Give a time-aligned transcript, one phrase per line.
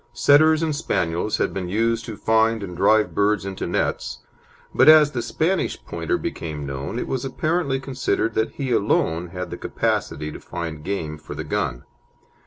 [0.13, 4.17] Setters and Spaniels had been used to find and drive birds into nets,
[4.73, 9.51] but as the Spanish Pointer became known it was apparently considered that he alone had
[9.51, 11.83] the capacity to find game for the gun.